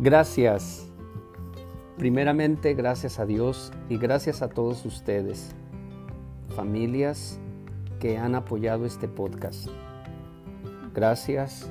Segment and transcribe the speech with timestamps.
[0.00, 0.88] Gracias.
[1.96, 5.56] Primeramente, gracias a Dios y gracias a todos ustedes,
[6.54, 7.40] familias
[7.98, 9.68] que han apoyado este podcast.
[10.94, 11.68] Gracias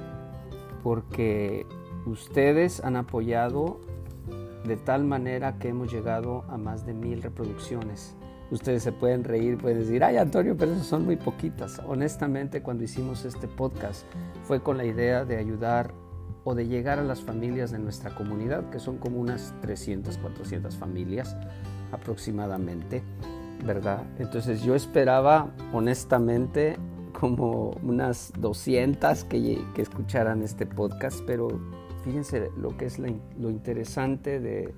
[0.84, 1.66] porque
[2.06, 3.80] ustedes han apoyado
[4.66, 8.18] de tal manera que hemos llegado a más de mil reproducciones.
[8.52, 11.82] Ustedes se pueden reír, pueden decir, ay Antonio, pero son muy poquitas.
[11.88, 14.06] Honestamente, cuando hicimos este podcast
[14.44, 15.94] fue con la idea de ayudar
[16.48, 20.78] o de llegar a las familias de nuestra comunidad, que son como unas 300, 400
[20.78, 21.36] familias
[21.92, 23.04] aproximadamente,
[23.66, 24.04] ¿verdad?
[24.18, 26.78] Entonces yo esperaba honestamente
[27.12, 31.50] como unas 200 que, escucharan este podcast, pero
[32.06, 34.74] fíjense lo que es lo interesante de,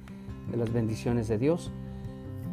[0.58, 1.72] las bendiciones de Dios,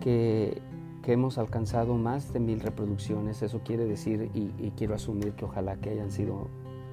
[0.02, 0.60] que,
[1.06, 5.90] hemos alcanzado más de mil reproducciones, eso quiere decir, y quiero asumir que ojalá que
[5.90, 6.48] hayan sido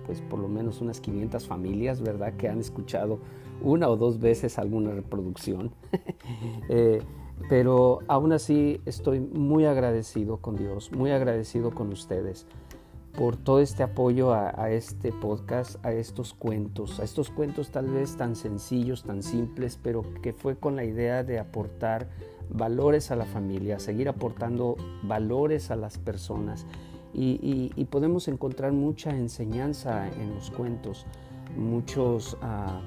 [0.05, 2.33] pues por lo menos unas 500 familias, ¿verdad?
[2.33, 3.19] Que han escuchado
[3.61, 5.71] una o dos veces alguna reproducción.
[6.69, 7.01] eh,
[7.49, 12.45] pero aún así estoy muy agradecido con Dios, muy agradecido con ustedes
[13.17, 17.87] por todo este apoyo a, a, este podcast, a estos cuentos, a estos cuentos tal
[17.87, 22.09] vez tan sencillos, tan simples, pero que fue con la idea de aportar
[22.49, 26.65] valores a la familia, seguir aportando valores a las personas
[27.13, 31.05] y, podemos encontrar mucha enseñanza en los cuentos,
[31.55, 32.81] muchos, ah,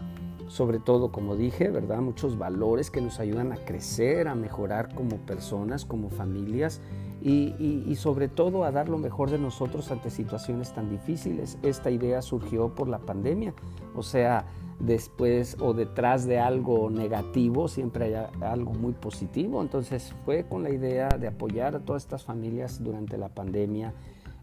[0.48, 2.00] sobre todo como dije, ¿verdad?
[2.00, 6.80] Muchos valores que nos ayudan a crecer, a mejorar como personas, como familias
[7.22, 11.58] y, sobre todo a dar lo mejor de nosotros ante situaciones tan difíciles.
[11.62, 13.54] Esta idea surgió por la pandemia,
[13.96, 14.46] o sea,
[14.78, 19.62] después o detrás de algo negativo siempre hay algo muy positivo.
[19.62, 23.94] Entonces fue con la idea de apoyar a todas estas familias durante la pandemia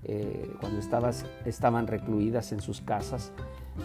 [0.06, 3.32] eh, cuando estabas, estaban recluidas en sus casas,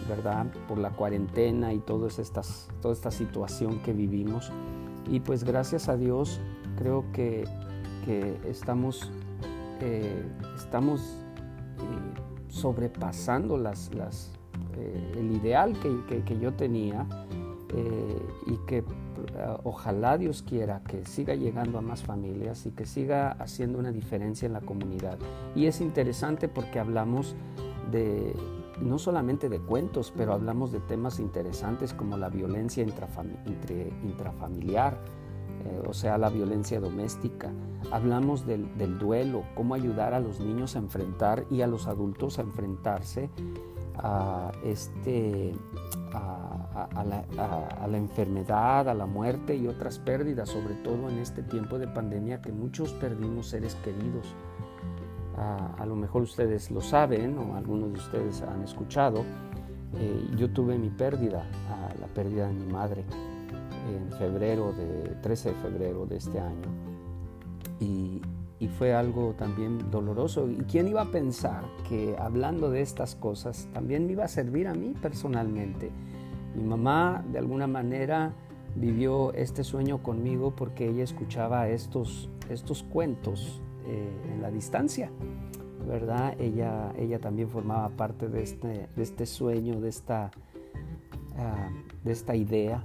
[0.07, 0.47] ¿verdad?
[0.67, 4.51] Por la cuarentena y todas estas, toda esta situación que vivimos.
[5.07, 6.39] Y pues gracias a Dios
[6.77, 7.45] creo que,
[8.05, 9.11] que estamos,
[9.81, 10.25] eh,
[10.55, 11.01] estamos
[11.77, 13.89] eh, sobrepasando las,
[15.17, 17.05] el ideal que, yo tenía
[18.47, 18.83] y que eh,
[19.63, 24.45] ojalá Dios quiera que siga llegando a más familias y que siga haciendo una diferencia
[24.45, 25.17] en la comunidad.
[25.55, 27.35] Y es interesante porque hablamos
[27.91, 28.35] de
[28.81, 32.83] no solamente de cuentos, pero hablamos de temas interesantes como la violencia
[34.03, 34.97] intrafamiliar,
[35.65, 37.51] eh, o sea, la violencia doméstica.
[37.91, 42.39] Hablamos del, del, duelo, cómo ayudar a los niños a enfrentar y a los adultos
[42.39, 43.29] a enfrentarse
[44.01, 45.53] a, este,
[46.13, 51.87] a, la, enfermedad, a la muerte y otras pérdidas, sobre todo en este tiempo de
[51.87, 54.33] pandemia que muchos perdimos seres queridos.
[55.37, 59.23] a lo mejor ustedes lo saben o algunos de ustedes han escuchado.
[59.97, 61.43] Eh, yo tuve mi pérdida,
[61.99, 63.03] la pérdida de mi madre
[63.89, 66.67] en febrero, de 13 de febrero de este año.
[67.79, 68.21] Y,
[68.59, 70.49] y fue algo también doloroso.
[70.49, 74.67] ¿Y quién iba a pensar que hablando de estas cosas también me iba a servir
[74.67, 75.91] a mí personalmente?
[76.55, 78.33] Mi mamá de alguna manera
[78.75, 85.09] vivió este sueño conmigo porque ella escuchaba estos, estos cuentos eh, en la distancia,
[85.87, 86.35] ¿verdad?
[86.39, 90.31] Ella, ella también formaba parte de este, de este sueño, de esta,
[91.37, 91.69] ah,
[92.03, 92.83] de esta idea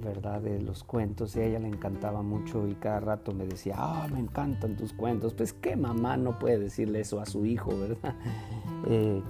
[0.00, 0.40] ¿verdad?
[0.40, 4.06] De los cuentos y a ella le encantaba mucho y cada rato me decía, ah,
[4.12, 5.34] me encantan tus cuentos.
[5.34, 8.14] Pues qué mamá no puede decirle eso a su hijo, ¿verdad?
[8.88, 9.20] Eh,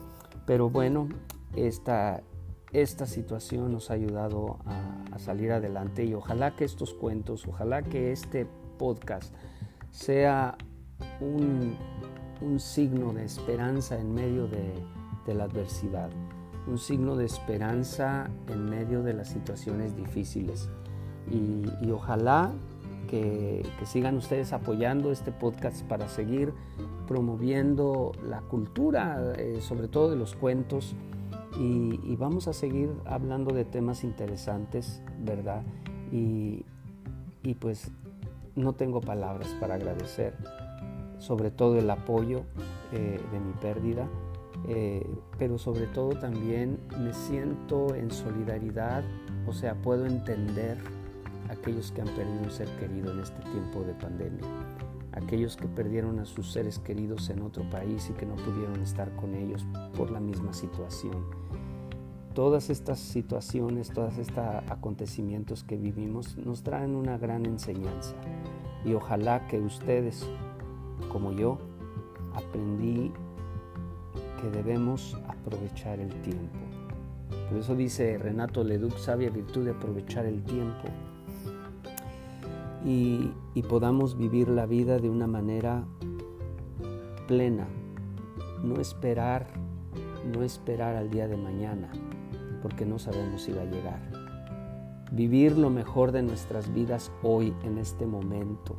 [0.44, 1.08] pero bueno,
[1.54, 2.22] esta,
[2.72, 8.12] esta situación nos ha ayudado a, salir adelante y ojalá que estos cuentos, ojalá que
[8.12, 8.46] este
[8.76, 9.32] podcast
[9.90, 10.58] sea
[11.22, 11.74] un,
[12.42, 14.74] un signo de esperanza en medio de,
[15.26, 16.10] de la adversidad
[16.66, 20.68] un signo de esperanza en medio de las situaciones difíciles.
[21.30, 22.52] Y, ojalá
[23.08, 26.52] que, sigan ustedes apoyando este podcast para seguir
[27.06, 30.94] promoviendo la cultura, eh, sobre todo de los cuentos.
[31.58, 35.62] Y, vamos a seguir hablando de temas interesantes, ¿verdad?
[36.12, 36.64] Y,
[37.60, 37.92] pues
[38.56, 40.34] no tengo palabras para agradecer,
[41.18, 42.42] sobre todo el apoyo
[42.92, 44.08] eh, de mi pérdida
[44.68, 45.06] eh,
[45.38, 49.04] pero sobre todo también me siento en solidaridad,
[49.46, 50.78] o sea, puedo entender
[51.48, 54.44] a aquellos que han perdido un ser querido en este tiempo de pandemia,
[55.12, 59.14] aquellos que perdieron a sus seres queridos en otro país y que no pudieron estar
[59.14, 59.64] con ellos
[59.96, 61.24] por la misma situación.
[62.34, 68.14] Todas estas situaciones, todos estos acontecimientos que vivimos nos traen una gran enseñanza
[68.84, 70.28] y ojalá que ustedes,
[71.10, 71.58] como yo,
[72.34, 73.12] aprendí
[74.46, 76.58] que debemos aprovechar el tiempo.
[77.48, 80.88] Por eso dice Renato Leduc, sabia virtud de aprovechar el tiempo
[82.84, 85.84] y, y podamos vivir la vida de una manera
[87.26, 87.66] plena,
[88.62, 89.48] no esperar,
[90.32, 91.90] no esperar al día de mañana,
[92.62, 94.00] porque no sabemos si va a llegar.
[95.10, 98.76] Vivir lo mejor de nuestras vidas hoy, en este momento.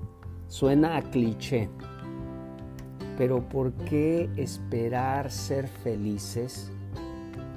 [0.47, 1.69] Suena a cliché,
[3.17, 6.71] pero ¿por qué esperar ser felices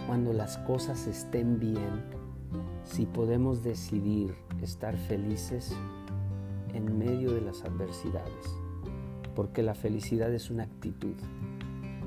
[0.07, 2.03] cuando las cosas estén bien
[2.85, 5.77] si podemos decidir estar felices
[6.73, 8.57] en medio de las adversidades?
[9.37, 11.15] Porque la felicidad es una actitud,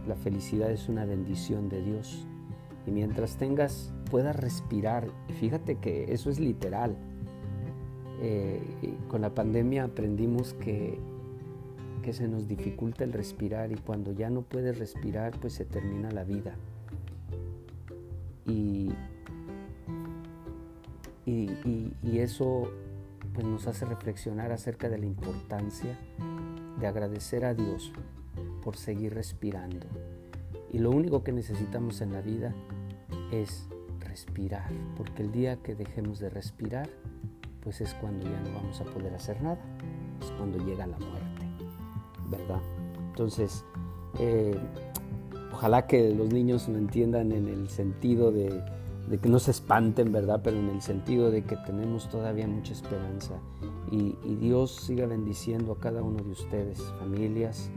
[0.07, 2.25] la felicidad es una bendición de Dios.
[2.87, 5.07] Y mientras tengas, puedas respirar,
[5.39, 6.97] fíjate que eso es literal.
[8.19, 8.61] Eh,
[9.09, 10.99] con la pandemia aprendimos que,
[12.03, 16.11] que se nos dificulta el respirar y cuando ya no puedes respirar, pues se termina
[16.11, 16.53] la vida.
[18.45, 18.91] Y,
[21.25, 22.69] y, y eso
[23.33, 25.97] pues nos hace reflexionar acerca de la importancia
[26.79, 27.91] de agradecer a Dios
[28.63, 29.87] por seguir respirando.
[30.71, 32.53] Y lo único que necesitamos en la vida
[33.31, 33.67] es
[33.99, 36.89] respirar, porque el día que dejemos de respirar,
[37.61, 39.59] pues es cuando ya no vamos a poder hacer nada,
[40.21, 41.32] es cuando llega la muerte,
[42.37, 42.61] ¿verdad?
[43.09, 43.65] Entonces,
[44.19, 44.55] eh,
[45.51, 48.63] ojalá que los niños lo entiendan en el sentido de,
[49.21, 50.41] que no se espanten, ¿verdad?
[50.43, 53.35] Pero en el sentido de que tenemos todavía mucha esperanza
[53.91, 57.69] y, y Dios siga bendiciendo a cada uno de ustedes, familias,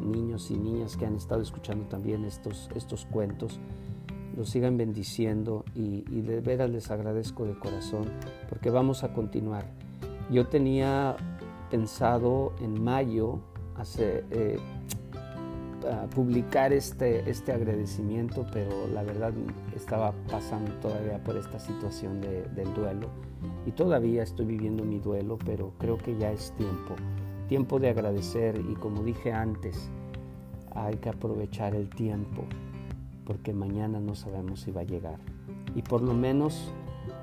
[0.00, 3.60] niños y niñas que han estado escuchando también estos, estos cuentos,
[4.36, 8.06] los sigan bendiciendo y, de veras les agradezco de corazón
[8.48, 9.66] porque vamos a continuar.
[10.30, 11.16] Yo tenía
[11.70, 13.40] pensado en mayo
[13.76, 14.58] hacer, eh,
[16.14, 19.32] publicar este, este agradecimiento, pero la verdad
[19.74, 23.08] estaba pasando todavía por esta situación del duelo
[23.66, 26.94] y todavía estoy viviendo mi duelo, pero creo que ya es tiempo
[27.52, 29.90] tiempo de agradecer y como dije antes,
[30.74, 32.44] hay que aprovechar el tiempo
[33.26, 35.18] porque mañana no sabemos si va a llegar.
[35.74, 36.72] Y por lo menos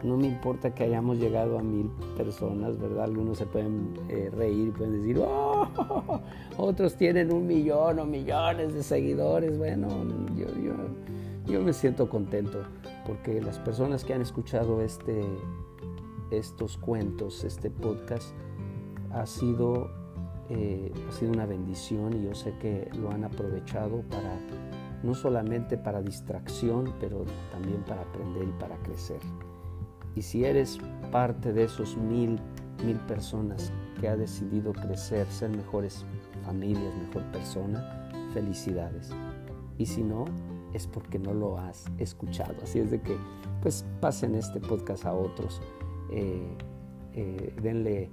[0.03, 3.05] no me importa que hayamos llegado a mil personas, ¿verdad?
[3.05, 5.48] Algunos se pueden eh, reír, pueden decir, oh,
[6.57, 9.57] otros tienen un millón o millones de seguidores.
[9.57, 9.87] Bueno,
[10.35, 10.47] yo,
[11.47, 12.63] yo, me siento contento
[13.05, 15.23] porque las personas que han escuchado este,
[16.31, 18.33] estos cuentos, este podcast,
[19.11, 19.89] ha sido
[20.49, 24.35] eh, ha sido una bendición y yo sé que lo han aprovechado para
[25.03, 29.19] no solamente para distracción, pero también para aprender y para crecer.
[30.15, 30.79] Y si eres
[31.11, 32.39] parte de esos mil,
[32.83, 36.05] mil personas que ha decidido crecer, ser mejores
[36.45, 39.11] familias, mejor persona, felicidades.
[39.77, 40.25] Y si no,
[40.73, 42.55] es porque no lo has escuchado.
[42.63, 43.15] Así es de que,
[43.61, 45.61] pues, pasen este podcast a otros.
[46.11, 46.57] Eh,
[47.13, 48.09] eh, denle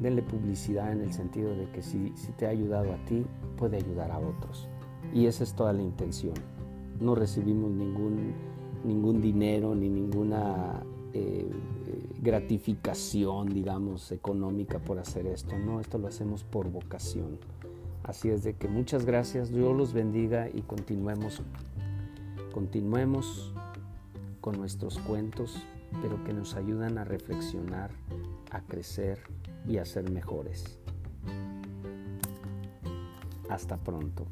[0.00, 3.24] denle publicidad en el sentido de que si, te ha ayudado a ti,
[3.56, 4.66] puede ayudar a otros.
[5.14, 6.34] Y esa es toda la intención.
[6.98, 8.32] No recibimos ningún,
[8.84, 10.82] ningún dinero ni ninguna
[11.12, 11.50] eh,
[12.20, 15.56] gratificación, digamos, económica por hacer esto.
[15.58, 17.38] No, esto lo hacemos por vocación.
[18.02, 21.42] Así es de que muchas gracias, Dios los bendiga y continuemos,
[22.52, 23.52] continuemos
[24.40, 25.56] con nuestros cuentos,
[26.02, 27.90] pero que nos ayudan a reflexionar,
[28.50, 29.20] a crecer
[29.68, 30.78] y a ser mejores.
[33.48, 34.26] Hasta pronto.